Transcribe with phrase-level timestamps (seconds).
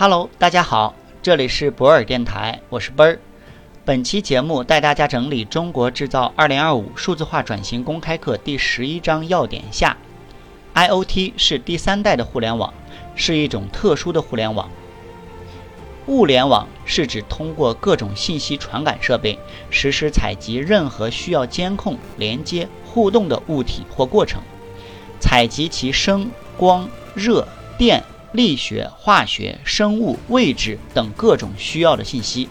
[0.00, 3.18] Hello，大家好，这里是博尔电台，我是奔儿。
[3.84, 9.94] 本期节目带大家整理《中国制造2025数字化转型公开课》第十一章要点下
[10.74, 12.72] ：IoT 是第三代的互联网，
[13.14, 14.70] 是一种特殊的互联网。
[16.06, 24.40] 物联网是指通过各种信息传感设备实时采集任何需要监控、连接、互动的物体或过程，
[25.20, 28.02] 采集其声、光、热、电。
[28.32, 32.48] 力学、化学、生物、位置等各种需要的信息，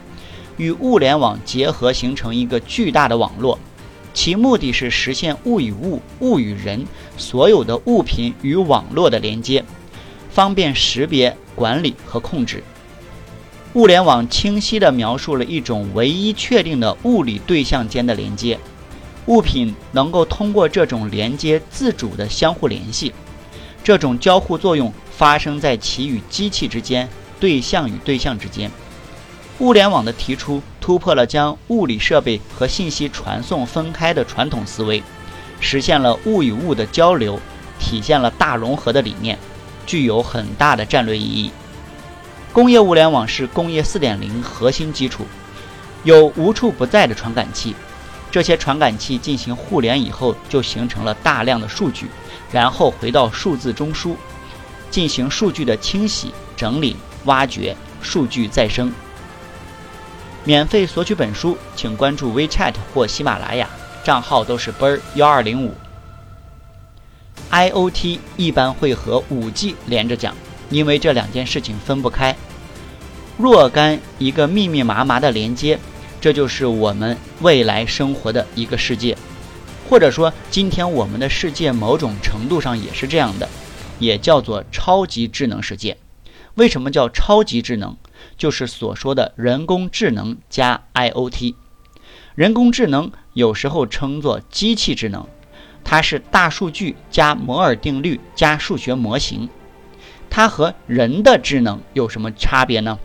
[0.58, 3.58] 与物联网结合，形成一个巨大的网络。
[4.14, 9.64] 其目的是实现物与物、物与人所有的物品与网络的连接，
[10.30, 12.64] 方便识别、管理和控制。
[13.74, 18.60] 物联网清晰地描述了一种唯一确定的物理对象间的连接，
[19.28, 23.14] 物品能够通过这种连接自主地相互联系，
[23.84, 24.92] 这种交互作用。
[25.20, 27.10] 发生在其与机器之间、
[27.42, 28.72] 对象与对象之间。
[29.58, 35.04] 物联网的提出突破了将物理设备和信息传送分开的传统思维，
[35.60, 37.38] 实现了物与物的交流，
[37.78, 39.38] 体现了大融合的理念，
[39.86, 41.52] 具有很大的战略意义。
[42.54, 45.26] 工业物联网是工业4.0核心基础，
[46.06, 47.76] 有无处不在的传感器，
[48.32, 52.08] 这些传感器进行互联以后，就形成了大量的数据，
[52.54, 54.16] 然后回到数字中枢。
[54.90, 56.96] 进行数据的清洗、整理、
[57.26, 58.92] 挖掘，数据再生。
[60.46, 63.70] 免费索取本书，请关注 WeChat 或喜马拉雅，
[64.04, 65.74] 账号都是奔儿幺二零五。
[67.52, 70.36] IOT 一般会和 5G 连着讲，
[70.70, 72.36] 因为这两件事情分不开。
[73.38, 75.80] 若干一个密密麻麻的连接，
[76.22, 79.18] 这就是我们未来生活的一个世界，
[79.90, 83.48] 或者说今天我们的世界某种程度上也是这样的。
[84.00, 85.98] 也叫做超级智能世界。
[86.56, 87.96] 为什么叫超级智能？
[88.38, 91.56] 就是所说的人工智能加 IOT。
[92.36, 95.26] 人工智能有时候称作机器智能，
[95.84, 99.48] 它是大数据加摩尔定律加数学模型。
[100.30, 103.00] 它和人的智能有什么差别呢？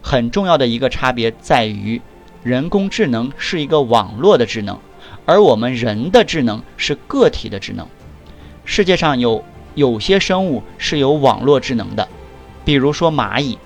[0.00, 2.00] 很重要的一个差别在于，
[2.42, 4.78] 人工智能是一个网络的智能，
[5.24, 7.88] 而我们人的智能是个体的智能。
[8.64, 9.44] 世界上有。
[9.74, 12.08] 有些生物是有网络智能的，
[12.64, 13.58] 比如说蚂蚁，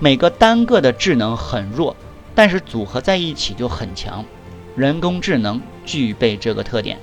[0.00, 1.96] 每个单个的智能很弱，
[2.34, 4.24] 但是组合在一起就很强。
[4.74, 6.98] 人工智能具备这个特点。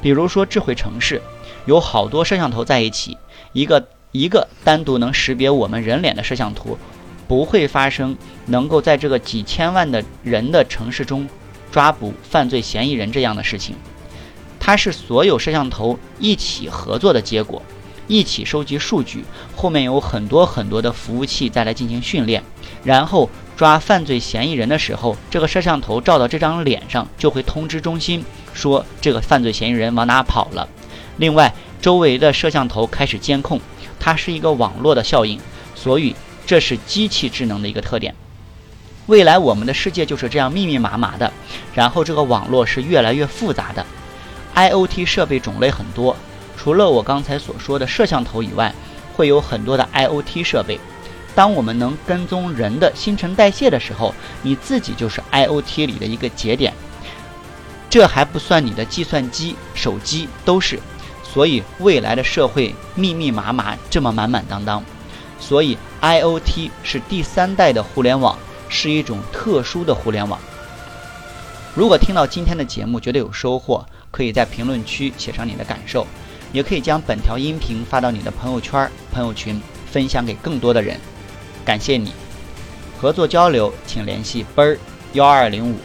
[0.00, 1.20] 比如说智慧城市，
[1.66, 3.18] 有好多摄像头在一起，
[3.52, 6.78] 一个一个单独能识别我们人脸的摄像头，
[7.26, 11.28] 不会发生能够在这个几千万的人的城市中
[11.72, 13.74] 抓捕犯罪嫌疑人这样的事情。
[14.60, 17.60] 它是所有摄像头一起合作的结果。
[18.10, 22.42] 一起收集数据，后面有很多很多的服务器再来进行训练，
[22.82, 30.68] 然后抓犯罪嫌疑人的时候，这个摄像头照到这张脸上，就会通知中心说这个犯罪嫌疑人往哪跑了。
[31.18, 33.60] 另外，周围的摄像头开始监控，
[34.00, 35.38] 它是一个网络的效应，
[35.76, 38.12] 所以这是机器智能的一个特点。
[39.06, 41.32] 未来我们的世界就是这样密密麻麻的，
[41.74, 43.86] 然后这个网络是越来越复杂的
[44.56, 46.16] ，IOT 设备种类很多。
[46.62, 48.74] 除了我刚才所说的摄像头以外，
[49.14, 50.78] 会有很多的 IOT 设备。
[51.34, 56.74] 当我们能跟踪人的新陈代谢的时候，你自己就是 IOT 里的一个节点。
[57.88, 60.78] 这还不算你的计算机、手机都是。
[61.24, 64.84] 所以未来的社会密密麻麻，这么满满当当。
[65.38, 68.38] 所以 IOT 是第三代的互联网，
[68.68, 70.38] 是一种特殊的互联网。
[71.74, 76.06] 如果听到今天的节目觉得有收获，可以在评论区写上你的感受。
[76.52, 80.96] 也可以将本条音频发到你的朋友圈、朋友群，分享给更多的人。
[81.64, 82.12] 感谢你，
[83.00, 84.78] 合作交流请联系奔儿
[85.12, 85.76] 幺二零五。